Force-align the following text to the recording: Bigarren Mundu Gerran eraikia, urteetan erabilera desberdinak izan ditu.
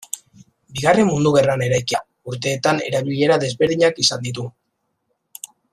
Bigarren 0.77 1.07
Mundu 1.09 1.33
Gerran 1.35 1.65
eraikia, 1.65 2.01
urteetan 2.33 2.83
erabilera 2.89 3.39
desberdinak 3.47 4.03
izan 4.07 4.27
ditu. 4.29 4.49